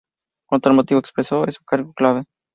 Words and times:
Con 0.49 0.61
tal 0.61 0.73
motivo, 0.73 0.99
expresó: 0.99 1.45
“"Es 1.45 1.59
un 1.59 1.65
cargo 1.65 1.93
clave. 1.93 2.23